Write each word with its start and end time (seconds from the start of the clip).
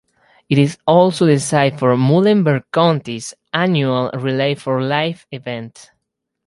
It 0.49 0.57
is 0.57 0.79
also 0.87 1.27
the 1.27 1.39
site 1.39 1.77
for 1.77 1.95
Muhlenberg 1.95 2.63
County's 2.73 3.35
annual 3.53 4.09
Relay 4.15 4.55
for 4.55 4.81
Life 4.83 5.27
event. 5.31 5.91